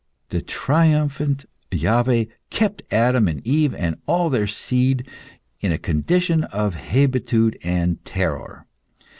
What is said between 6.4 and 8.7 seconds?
of hebetude and terror.